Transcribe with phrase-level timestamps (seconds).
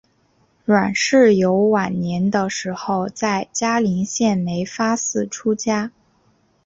[0.65, 5.91] 阮氏游晚年的时候在嘉林县梅发寺出家。